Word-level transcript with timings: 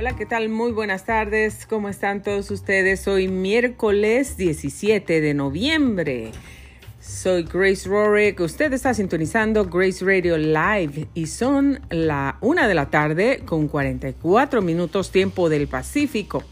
Hola, 0.00 0.16
¿qué 0.16 0.24
tal? 0.24 0.48
Muy 0.48 0.72
buenas 0.72 1.04
tardes. 1.04 1.66
¿Cómo 1.66 1.90
están 1.90 2.22
todos 2.22 2.50
ustedes? 2.50 3.06
Hoy 3.06 3.28
miércoles 3.28 4.38
17 4.38 5.20
de 5.20 5.34
noviembre. 5.34 6.32
Soy 6.98 7.42
Grace 7.42 7.86
Rorick. 7.86 8.40
Usted 8.40 8.72
está 8.72 8.94
sintonizando 8.94 9.66
Grace 9.66 10.02
Radio 10.02 10.38
Live 10.38 11.08
y 11.12 11.26
son 11.26 11.80
la 11.90 12.38
una 12.40 12.66
de 12.66 12.74
la 12.74 12.88
tarde 12.88 13.42
con 13.44 13.68
44 13.68 14.62
minutos 14.62 15.10
tiempo 15.10 15.50
del 15.50 15.68
Pacífico. 15.68 16.44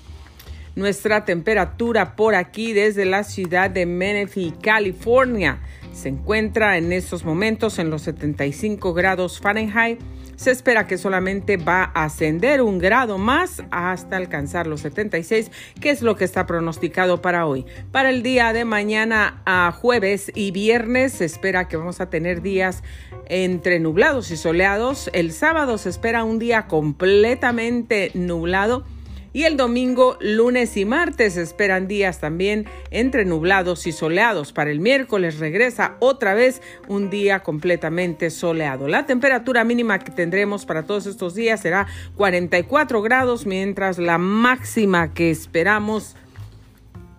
Nuestra 0.77 1.25
temperatura 1.25 2.17
por 2.17 2.35
aquí 2.35 2.75
desde 2.75 3.07
la 3.07 3.25
ciudad 3.25 3.71
de 3.71 3.87
Menifee, 3.87 4.53
California, 4.61 5.61
se 5.95 6.11
encuentra 6.11 6.77
en 6.77 6.93
estos 6.93 7.25
momentos 7.25 7.79
en 7.79 7.89
los 7.89 8.03
75 8.03 8.93
grados 8.93 9.41
Fahrenheit 9.41 9.99
se 10.39 10.53
espera 10.53 10.87
que 10.87 10.99
solamente 10.99 11.57
va 11.57 11.91
a 11.95 12.05
ascender 12.05 12.63
un 12.63 12.79
grado 12.79 13.19
más 13.19 13.61
hasta 13.73 14.17
alcanzar 14.17 14.69
los 14.69 14.83
76, 14.83 15.51
que 15.81 15.91
es 15.91 16.01
lo 16.01 16.17
que 16.17 16.25
está 16.25 16.47
pronosticado 16.47 17.21
para 17.21 17.45
hoy. 17.45 17.67
Para 17.91 18.11
el 18.11 18.23
día 18.23 18.53
de 18.53 18.65
mañana 18.65 19.43
a 19.45 19.73
jueves 19.73 20.31
y 20.37 20.53
viernes 20.53 21.15
se 21.15 21.25
espera 21.25 21.67
que 21.67 21.77
vamos 21.77 22.01
a 22.01 22.09
tener 22.09 22.41
días 22.41 22.85
entre 23.29 23.81
nublados 23.81 24.31
y 24.31 24.37
soleados. 24.37 25.11
El 25.13 25.33
sábado 25.33 25.77
se 25.77 25.89
espera 25.89 26.23
un 26.23 26.39
día 26.39 26.69
completamente 26.69 28.13
nublado 28.15 28.85
y 29.33 29.45
el 29.45 29.57
domingo, 29.57 30.17
lunes 30.21 30.77
y 30.77 30.85
martes 30.85 31.37
esperan 31.37 31.87
días 31.87 32.21
también 32.21 32.67
entre 32.91 33.25
nublados 33.25 33.87
y 33.87 33.93
soleados. 33.93 34.53
Para 34.53 34.71
el 34.71 34.81
miércoles 34.81 35.39
regresa 35.39 35.97
otra 36.01 36.35
vez 36.35 36.63
un 36.89 37.11
día 37.11 37.41
completamente 37.41 38.31
soleado. 38.31 38.89
La 38.89 39.07
temperatura 39.07 39.65
mínima 39.65 39.99
que 39.99 40.13
tendremos 40.13 40.65
para 40.65 40.85
todos 40.85 41.07
estos 41.07 41.35
días 41.35 41.61
será 41.61 41.87
44 42.17 43.03
grados, 43.03 43.47
mientras 43.47 43.99
la 43.99 44.19
máxima 44.19 45.13
que 45.13 45.31
esperamos 45.31 46.17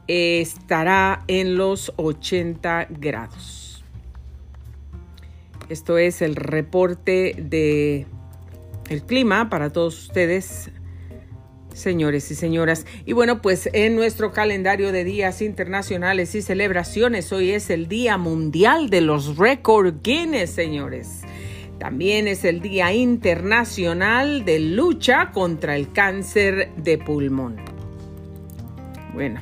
estará 0.07 1.23
en 1.27 1.55
los 1.55 1.93
80 1.97 2.87
grados. 2.89 3.83
Esto 5.69 5.99
es 5.99 6.23
el 6.23 6.35
reporte 6.35 7.35
de 7.37 8.07
el 8.89 9.03
clima 9.03 9.51
para 9.51 9.69
todos 9.69 10.01
ustedes 10.07 10.71
señores 11.73 12.29
y 12.31 12.35
señoras. 12.35 12.85
Y 13.05 13.13
bueno, 13.13 13.41
pues 13.41 13.69
en 13.73 13.95
nuestro 13.95 14.31
calendario 14.31 14.91
de 14.91 15.03
días 15.03 15.41
internacionales 15.41 16.35
y 16.35 16.41
celebraciones, 16.41 17.31
hoy 17.31 17.51
es 17.51 17.69
el 17.69 17.87
Día 17.87 18.17
Mundial 18.17 18.89
de 18.89 19.01
los 19.01 19.37
Record 19.37 20.01
Guinness, 20.03 20.49
señores. 20.49 21.21
También 21.79 22.27
es 22.27 22.43
el 22.43 22.59
Día 22.59 22.91
Internacional 22.93 24.43
de 24.43 24.59
Lucha 24.59 25.31
contra 25.31 25.77
el 25.77 25.91
Cáncer 25.93 26.71
de 26.75 26.97
Pulmón. 26.97 27.55
Bueno, 29.13 29.39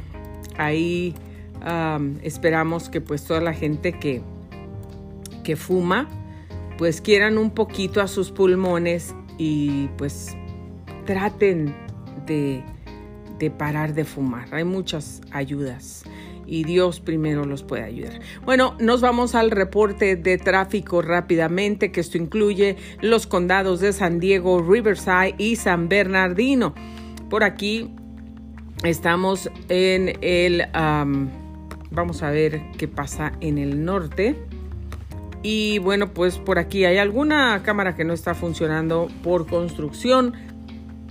ahí 0.57 1.15
esperamos 2.21 2.89
que 2.89 3.01
pues 3.01 3.25
toda 3.25 3.41
la 3.41 3.53
gente 3.53 3.93
que, 3.93 4.21
que 5.43 5.55
fuma, 5.55 6.07
pues 6.77 7.01
quieran 7.01 7.37
un 7.39 7.49
poquito 7.49 8.01
a 8.01 8.07
sus 8.07 8.31
pulmones 8.31 9.15
y 9.39 9.87
pues 9.97 10.37
traten 11.05 11.86
de, 12.27 12.63
parar 13.57 13.93
de 13.93 14.05
fumar. 14.05 14.53
Hay 14.53 14.63
muchas 14.63 15.21
ayudas 15.31 16.03
y 16.45 16.63
Dios 16.63 16.99
primero 16.99 17.45
los 17.45 17.63
puede 17.63 17.83
ayudar. 17.83 18.19
Bueno, 18.45 18.75
nos 18.79 19.01
vamos 19.01 19.35
al 19.35 19.51
reporte 19.51 20.15
de 20.15 20.37
tráfico 20.37 21.01
rápidamente, 21.01 21.91
que 21.91 22.01
esto 22.01 22.17
incluye 22.17 22.77
los 23.01 23.25
condados 23.27 23.79
de 23.79 23.93
San 23.93 24.19
Diego, 24.19 24.61
Riverside 24.61 25.35
y 25.37 25.55
San 25.55 25.89
Bernardino. 25.89 26.75
Por 27.29 27.43
aquí 27.43 27.89
estamos 28.83 29.49
en 29.69 30.17
el, 30.21 30.63
vamos 31.91 32.23
a 32.23 32.29
ver 32.29 32.61
qué 32.77 32.87
pasa 32.87 33.33
en 33.41 33.57
el 33.57 33.83
norte. 33.83 34.35
Y 35.43 35.79
bueno, 35.79 36.13
pues 36.13 36.39
por 36.39 36.59
aquí 36.59 36.85
hay 36.85 36.97
alguna 36.97 37.61
cámara 37.63 37.95
que 37.95 38.03
no 38.03 38.13
está 38.13 38.33
funcionando 38.33 39.07
por 39.23 39.47
construcción 39.47 40.33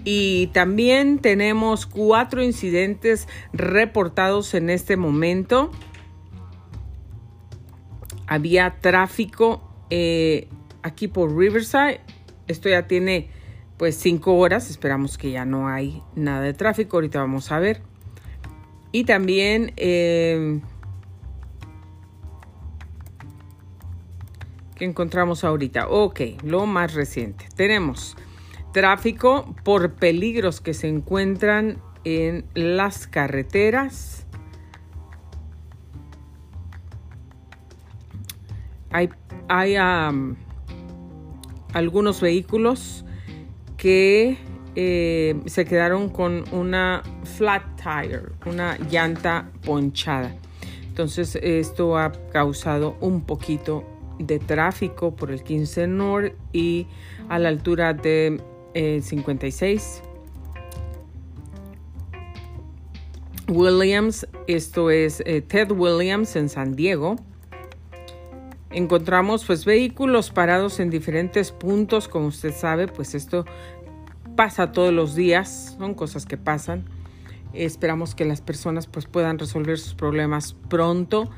y 0.09 0.47
también 0.53 1.19
tenemos 1.19 1.85
cuatro 1.85 2.41
incidentes 2.41 3.27
reportados 3.53 4.55
en 4.55 4.71
este 4.71 4.97
momento. 4.97 5.73
Había 8.29 8.77
tráfico 8.81 9.69
eh, 9.91 10.47
aquí 10.85 11.09
por 11.09 11.37
Riverside. 11.37 12.03
Esto 12.47 12.69
ya 12.69 12.87
tiene 12.87 13.31
pues 13.79 13.97
cinco 13.97 14.37
horas. 14.37 14.71
Esperamos 14.71 15.19
que 15.19 15.33
ya 15.33 15.45
no 15.45 15.67
hay 15.67 16.01
nada 16.15 16.43
de 16.43 16.55
tráfico. 16.55 16.99
Ahorita 16.99 17.19
vamos 17.19 17.51
a 17.51 17.59
ver. 17.59 17.83
Y 18.93 19.03
también... 19.07 19.73
Eh, 19.77 20.61
¿Qué 24.77 24.85
encontramos 24.85 25.43
ahorita? 25.43 25.89
Ok, 25.89 26.21
lo 26.45 26.67
más 26.67 26.95
reciente. 26.95 27.49
Tenemos 27.57 28.17
Tráfico 28.77 29.57
por 29.65 29.95
peligros 29.95 30.61
que 30.61 30.75
se 30.75 30.87
encuentran 30.87 31.79
en 32.05 32.45
las 32.53 33.07
carreteras. 33.07 34.27
Hay, 38.91 39.77
algunos 41.73 42.21
vehículos 42.21 43.07
que 43.79 44.37
eh, 44.75 45.41
se 45.47 45.65
quedaron 45.65 46.11
con 46.11 46.45
una 46.53 47.03
flat 47.25 47.63
tire, 47.77 48.25
una 48.45 48.77
llanta 48.91 49.51
ponchada. 49.65 50.37
Entonces 50.83 51.35
esto 51.37 51.97
ha 51.97 52.13
causado 52.31 52.99
un 53.01 53.23
poquito 53.23 53.87
de 54.19 54.39
tráfico 54.39 55.17
por 55.17 55.31
el 55.31 55.43
15 55.43 55.87
North 55.87 56.35
y 56.53 56.87
a 57.31 57.39
la 57.39 57.49
altura 57.49 57.95
de 57.95 58.39
56. 59.03 60.03
Williams, 63.49 64.27
esto 64.49 64.91
es 64.91 65.23
eh, 65.25 65.41
Ted 65.41 65.71
Williams 65.71 66.35
en 66.37 66.49
San 66.49 66.75
Diego. 66.75 67.17
Encontramos 68.71 69.45
pues 69.45 69.65
vehículos 69.65 70.31
parados 70.31 70.81
en 70.81 70.91
diferentes 70.91 71.53
puntos, 71.53 72.09
como 72.09 72.27
usted 72.27 72.53
sabe, 72.53 72.89
pues 72.89 73.15
esto 73.15 73.47
pasa 74.35 74.73
todos 74.73 74.93
los 74.93 75.15
días, 75.15 75.77
son 75.79 75.95
cosas 75.95 76.27
que 76.27 76.37
pasan. 76.37 76.85
Esperamos 77.55 78.15
que 78.15 78.25
las 78.25 78.41
personas 78.41 78.87
pues 78.87 79.07
puedan 79.07 79.39
resolver 79.39 79.79
sus 79.79 79.95
problemas 79.95 80.55
pronto. 80.69 81.31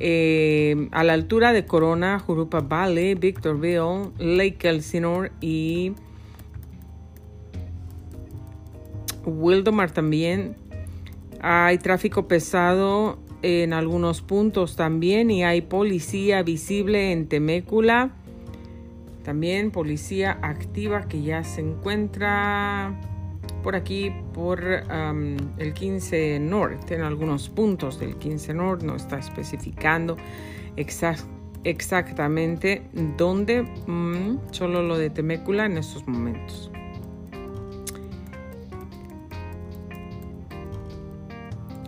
Eh, 0.00 0.88
a 0.90 1.04
la 1.04 1.12
altura 1.12 1.52
de 1.52 1.64
Corona, 1.64 2.18
Jurupa 2.18 2.60
Valley, 2.60 3.14
Victorville, 3.14 4.10
Lake 4.18 4.68
Elsinore 4.68 5.30
y 5.40 5.92
Wildomar 9.24 9.90
también. 9.90 10.56
Hay 11.40 11.78
tráfico 11.78 12.28
pesado 12.28 13.18
en 13.42 13.72
algunos 13.72 14.22
puntos 14.22 14.76
también 14.76 15.30
y 15.30 15.44
hay 15.44 15.62
policía 15.62 16.42
visible 16.42 17.12
en 17.12 17.26
Temécula. 17.26 18.12
También 19.24 19.70
policía 19.70 20.38
activa 20.42 21.08
que 21.08 21.22
ya 21.22 21.44
se 21.44 21.60
encuentra 21.60 22.98
por 23.62 23.76
aquí 23.76 24.12
por 24.34 24.60
um, 24.60 25.36
el 25.58 25.72
15 25.72 26.40
Norte, 26.40 26.96
en 26.96 27.02
algunos 27.02 27.48
puntos 27.48 28.00
del 28.00 28.16
15 28.16 28.54
Norte, 28.54 28.86
no 28.86 28.96
está 28.96 29.18
especificando 29.18 30.16
exactamente 31.64 32.82
dónde, 33.16 33.62
mm, 33.62 34.38
solo 34.50 34.82
lo 34.82 34.98
de 34.98 35.10
Temécula 35.10 35.66
en 35.66 35.78
estos 35.78 36.06
momentos. 36.08 36.72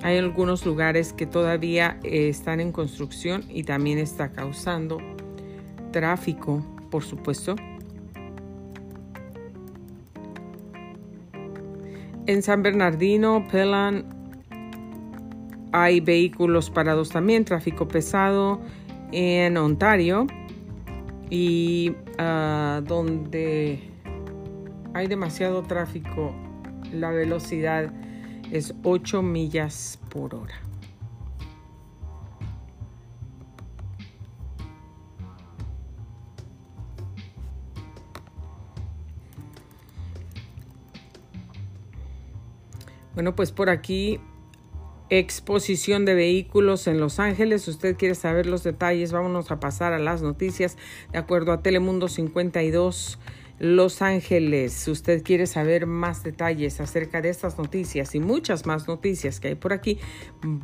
Hay 0.04 0.18
algunos 0.18 0.66
lugares 0.66 1.14
que 1.14 1.24
todavía 1.24 1.98
eh, 2.02 2.28
están 2.28 2.60
en 2.60 2.72
construcción 2.72 3.42
y 3.48 3.64
también 3.64 3.96
está 3.98 4.32
causando 4.32 4.98
tráfico, 5.92 6.62
por 6.90 7.02
supuesto. 7.02 7.56
En 12.26 12.42
San 12.42 12.62
Bernardino, 12.62 13.48
Pelan, 13.50 14.04
hay 15.72 16.00
vehículos 16.00 16.68
parados 16.68 17.08
también, 17.08 17.46
tráfico 17.46 17.88
pesado 17.88 18.60
en 19.10 19.56
Ontario 19.56 20.26
y 21.30 21.94
ah, 22.18 22.82
donde 22.86 23.80
hay 24.92 25.06
demasiado 25.06 25.62
tráfico, 25.62 26.34
la 26.92 27.10
velocidad 27.10 27.90
es 28.52 28.74
8 28.82 29.22
millas 29.22 29.98
por 30.10 30.34
hora. 30.34 30.54
Bueno, 43.14 43.36
pues 43.36 43.52
por 43.52 43.70
aquí 43.70 44.18
exposición 45.08 46.04
de 46.04 46.14
vehículos 46.14 46.86
en 46.86 46.98
Los 46.98 47.20
Ángeles. 47.20 47.68
Usted 47.68 47.96
quiere 47.96 48.14
saber 48.14 48.46
los 48.46 48.64
detalles, 48.64 49.12
vámonos 49.12 49.50
a 49.50 49.60
pasar 49.60 49.92
a 49.92 49.98
las 49.98 50.22
noticias. 50.22 50.76
De 51.12 51.18
acuerdo 51.18 51.52
a 51.52 51.62
Telemundo 51.62 52.08
52, 52.08 53.18
Los 53.58 54.02
Ángeles, 54.02 54.88
usted 54.88 55.22
quiere 55.22 55.46
saber 55.46 55.86
más 55.86 56.22
detalles 56.24 56.80
acerca 56.80 57.20
de 57.22 57.28
estas 57.28 57.56
noticias 57.56 58.14
y 58.14 58.20
muchas 58.20 58.66
más 58.66 58.88
noticias 58.88 59.38
que 59.38 59.48
hay 59.48 59.54
por 59.54 59.72
aquí, 59.72 59.98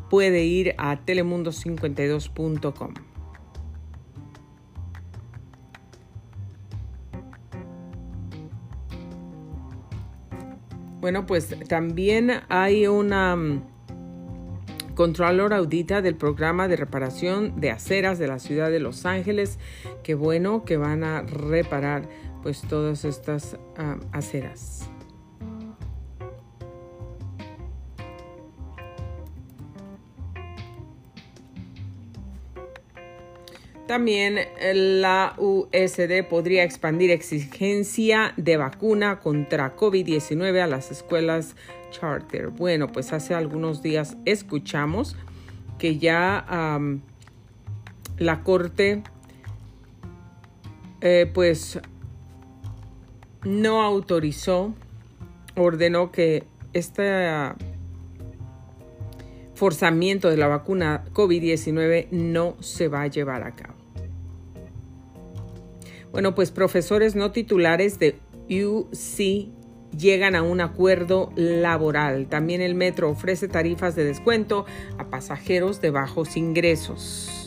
puede 0.09 0.45
ir 0.45 0.75
a 0.77 1.05
telemundo52.com. 1.05 2.95
Bueno, 11.01 11.25
pues 11.25 11.57
también 11.67 12.43
hay 12.51 12.87
una 12.87 13.35
mm, 13.35 13.63
Controlor 15.01 15.55
audita 15.55 16.03
del 16.03 16.15
programa 16.15 16.69
de 16.69 16.77
reparación 16.77 17.59
de 17.59 17.71
aceras 17.71 18.19
de 18.19 18.27
la 18.27 18.39
ciudad 18.39 18.71
de 18.71 18.81
Los 18.81 19.07
Ángeles. 19.07 19.59
Qué 20.03 20.15
bueno 20.15 20.67
que 20.67 20.77
van 20.77 21.05
a 21.05 21.23
reparar 21.23 22.07
pues 22.43 22.63
todas 22.63 23.05
estas 23.05 23.57
ah, 23.77 23.99
aceras. 24.13 24.89
También 33.87 34.39
eh, 34.39 34.73
la 34.73 35.35
USD 35.37 36.23
podría 36.29 36.63
expandir 36.63 37.11
exigencia 37.11 38.35
de 38.37 38.57
vacuna 38.57 39.19
contra 39.19 39.75
COVID-19 39.75 40.61
a 40.63 40.69
las 40.69 40.93
escuelas 40.93 41.57
charter. 41.91 42.51
Bueno, 42.51 42.87
pues 42.87 43.13
hace 43.13 43.35
algunos 43.35 43.83
días 43.83 44.17
escuchamos 44.25 45.17
que 45.77 45.99
ya 45.99 46.47
la 48.19 48.43
Corte 48.45 49.03
eh, 51.01 51.29
pues 51.33 51.81
no 53.45 53.83
autorizó, 53.83 54.75
ordenó 55.57 56.13
que 56.13 56.45
este 56.73 57.29
forzamiento 59.55 60.31
de 60.31 60.37
la 60.37 60.49
vacuna 60.49 61.05
COVID-19 61.13 62.09
no 62.11 62.57
se 62.61 62.89
va 62.89 63.03
a 63.03 63.07
llevar 63.09 63.43
a 63.43 63.55
cabo. 63.55 63.75
Bueno, 66.13 66.35
pues 66.35 66.51
profesores 66.51 67.15
no 67.15 67.31
titulares 67.31 67.99
de 67.99 68.19
UC 68.49 69.49
llegan 69.97 70.35
a 70.35 70.43
un 70.43 70.61
acuerdo 70.61 71.31
laboral. 71.37 72.27
También 72.29 72.61
el 72.61 72.75
metro 72.75 73.11
ofrece 73.11 73.49
tarifas 73.49 73.95
de 73.97 74.05
descuento 74.05 74.67
a 74.99 75.09
pasajeros 75.09 75.81
de 75.81 75.91
bajos 75.91 76.37
ingresos. 76.37 77.40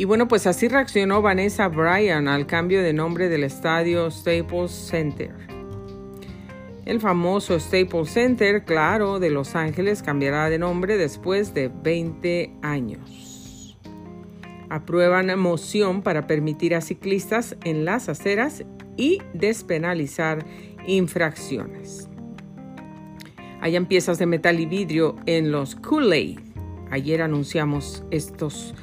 Y 0.00 0.06
bueno, 0.06 0.28
pues 0.28 0.46
así 0.46 0.66
reaccionó 0.66 1.20
Vanessa 1.20 1.68
Bryan 1.68 2.26
al 2.26 2.46
cambio 2.46 2.82
de 2.82 2.94
nombre 2.94 3.28
del 3.28 3.44
estadio 3.44 4.10
Staples 4.10 4.70
Center. 4.70 5.30
El 6.86 7.00
famoso 7.00 7.60
Staples 7.60 8.10
Center, 8.10 8.64
claro, 8.64 9.20
de 9.20 9.28
Los 9.28 9.54
Ángeles 9.54 10.02
cambiará 10.02 10.48
de 10.48 10.58
nombre 10.58 10.96
después 10.96 11.52
de 11.52 11.68
20 11.68 12.50
años 12.62 13.76
aprueban 14.70 15.38
moción 15.38 16.00
para 16.00 16.26
permitir 16.26 16.74
a 16.74 16.80
ciclistas 16.80 17.56
en 17.64 17.84
las 17.84 18.08
aceras 18.08 18.64
y 18.96 19.20
despenalizar 19.34 20.46
infracciones. 20.86 22.08
Hayan 23.60 23.84
piezas 23.84 24.18
de 24.18 24.24
metal 24.24 24.60
y 24.60 24.64
vidrio 24.64 25.16
en 25.26 25.52
los 25.52 25.76
Kool-Aid. 25.76 26.38
Ayer 26.90 27.20
anunciamos 27.20 28.02
estos, 28.10 28.74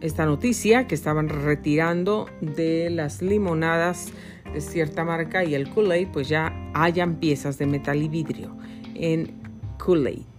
esta 0.00 0.26
noticia 0.26 0.86
que 0.86 0.94
estaban 0.94 1.28
retirando 1.28 2.26
de 2.40 2.90
las 2.90 3.22
limonadas 3.22 4.12
de 4.52 4.60
cierta 4.60 5.04
marca 5.04 5.44
y 5.44 5.54
el 5.54 5.70
Kool-Aid, 5.70 6.08
pues 6.08 6.28
ya 6.28 6.52
hayan 6.74 7.16
piezas 7.16 7.58
de 7.58 7.66
metal 7.66 8.02
y 8.02 8.08
vidrio 8.08 8.56
en 8.94 9.34
Kool-Aid 9.78 10.36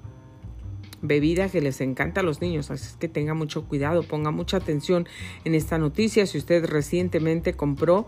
bebida 1.01 1.49
que 1.49 1.61
les 1.61 1.81
encanta 1.81 2.21
a 2.21 2.23
los 2.23 2.41
niños, 2.41 2.71
así 2.71 2.95
que 2.99 3.07
tenga 3.07 3.33
mucho 3.33 3.67
cuidado, 3.67 4.03
ponga 4.03 4.31
mucha 4.31 4.57
atención 4.57 5.07
en 5.45 5.55
esta 5.55 5.77
noticia. 5.77 6.25
Si 6.25 6.37
usted 6.37 6.65
recientemente 6.65 7.53
compró, 7.53 8.07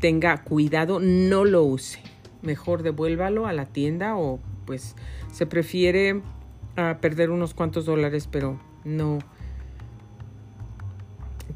tenga 0.00 0.42
cuidado, 0.42 1.00
no 1.00 1.44
lo 1.44 1.64
use. 1.64 2.00
Mejor 2.42 2.82
devuélvalo 2.82 3.46
a 3.46 3.52
la 3.52 3.66
tienda 3.66 4.16
o 4.16 4.40
pues 4.66 4.94
se 5.32 5.46
prefiere 5.46 6.22
ah, 6.76 6.98
perder 7.00 7.30
unos 7.30 7.54
cuantos 7.54 7.86
dólares, 7.86 8.28
pero 8.30 8.60
no 8.84 9.18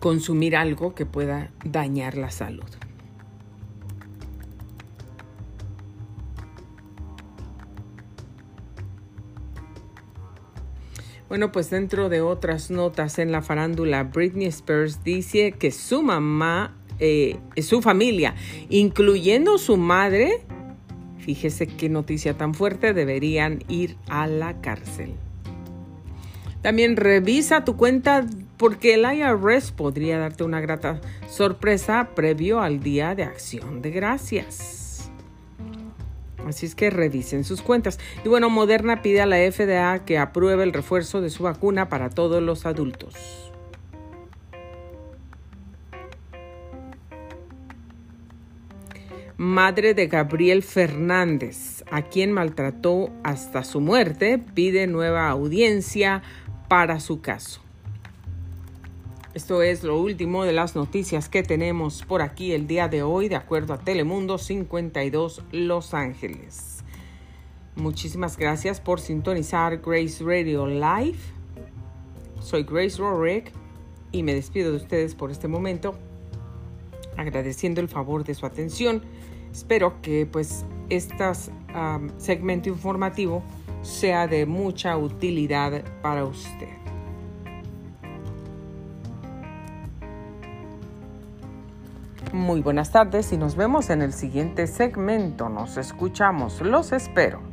consumir 0.01 0.57
algo 0.57 0.95
que 0.95 1.07
pueda 1.07 1.51
dañar 1.65 2.17
la 2.17 2.31
salud. 2.31 2.65
Bueno, 11.29 11.53
pues 11.53 11.71
dentro 11.71 12.09
de 12.09 12.21
otras 12.23 12.73
notas 12.73 13.21
en 13.21 13.31
la 13.31 13.41
farándula, 13.41 14.03
Britney 14.03 14.47
Spears 14.47 15.05
dice 15.05 15.53
que 15.53 15.71
su 15.71 16.03
mamá, 16.03 16.77
eh, 16.99 17.39
su 17.63 17.83
familia, 17.83 18.35
incluyendo 18.69 19.57
su 19.59 19.77
madre, 19.77 20.45
fíjese 21.19 21.69
qué 21.69 21.89
noticia 21.89 22.37
tan 22.37 22.53
fuerte, 22.53 22.95
deberían 22.95 23.63
ir 23.69 23.97
a 24.09 24.27
la 24.27 24.61
cárcel. 24.61 25.13
También 26.63 26.97
revisa 26.97 27.65
tu 27.65 27.77
cuenta 27.77 28.27
porque 28.61 28.93
el 28.93 29.07
IRS 29.11 29.73
podría 29.73 30.19
darte 30.19 30.45
una 30.45 30.61
grata 30.61 31.01
sorpresa 31.31 32.11
previo 32.15 32.61
al 32.61 32.81
Día 32.81 33.15
de 33.15 33.23
Acción 33.23 33.81
de 33.81 33.91
Gracias. 33.91 35.11
Así 36.47 36.67
es 36.67 36.75
que 36.75 36.91
revisen 36.91 37.45
sus 37.45 37.63
cuentas. 37.63 37.99
Y 38.23 38.29
bueno, 38.29 38.51
Moderna 38.51 39.01
pide 39.01 39.23
a 39.23 39.27
la 39.27 39.39
FDA 39.51 40.05
que 40.05 40.19
apruebe 40.19 40.63
el 40.63 40.75
refuerzo 40.75 41.23
de 41.23 41.31
su 41.31 41.45
vacuna 41.45 41.89
para 41.89 42.11
todos 42.11 42.43
los 42.43 42.67
adultos. 42.67 43.15
Madre 49.39 49.95
de 49.95 50.07
Gabriel 50.07 50.63
Fernández, 50.63 51.83
a 51.91 52.03
quien 52.03 52.31
maltrató 52.31 53.11
hasta 53.25 53.65
su 53.65 53.81
muerte, 53.81 54.37
pide 54.37 54.87
nueva 54.87 55.31
audiencia 55.31 56.23
para 56.69 57.01
su 57.01 57.23
caso. 57.23 57.63
Esto 59.33 59.63
es 59.63 59.85
lo 59.85 60.01
último 60.01 60.43
de 60.43 60.53
las 60.53 60.75
noticias 60.75 61.29
que 61.29 61.45
tenemos 61.45 62.03
por 62.03 62.21
aquí 62.21 62.51
el 62.51 62.67
día 62.67 62.89
de 62.89 63.05
hoy, 63.05 63.29
de 63.29 63.37
acuerdo 63.37 63.75
a 63.75 63.79
Telemundo 63.79 64.39
52 64.39 65.45
Los 65.53 65.95
Ángeles. 65.95 66.83
Muchísimas 67.77 68.37
gracias 68.37 68.81
por 68.81 68.99
sintonizar 68.99 69.79
Grace 69.79 70.25
Radio 70.25 70.67
Live. 70.67 71.21
Soy 72.41 72.65
Grace 72.65 72.99
Rorick 72.99 73.53
y 74.11 74.25
me 74.25 74.35
despido 74.35 74.73
de 74.73 74.79
ustedes 74.79 75.15
por 75.15 75.31
este 75.31 75.47
momento, 75.47 75.95
agradeciendo 77.17 77.81
el 77.81 77.89
favor 77.89 78.25
de 78.25 78.35
su 78.35 78.47
atención. 78.47 79.01
Espero 79.53 80.03
que 80.03 80.27
pues 80.27 80.65
este 80.89 81.25
segmento 82.19 82.69
informativo 82.69 83.45
sea 83.83 84.27
de 84.27 84.45
mucha 84.45 84.97
utilidad 84.97 85.85
para 86.03 86.25
usted. 86.25 86.80
Muy 92.33 92.61
buenas 92.61 92.93
tardes 92.93 93.33
y 93.33 93.37
nos 93.37 93.57
vemos 93.57 93.91
en 93.91 94.03
el 94.03 94.13
siguiente 94.13 94.69
segmento. 94.69 95.49
Nos 95.49 95.77
escuchamos. 95.77 96.61
Los 96.61 96.93
espero. 96.93 97.50